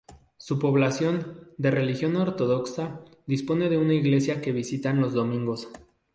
[0.37, 5.67] Su población, de religión ortodoxa, dispone de una iglesia que visitan los domingos.